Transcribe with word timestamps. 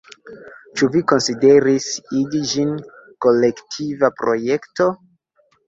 Ĉu 0.79 0.87
vi 0.95 1.03
konsideris 1.11 1.91
igi 2.21 2.43
ĝin 2.55 2.73
kolektiva 3.29 4.13
projekto? 4.25 4.93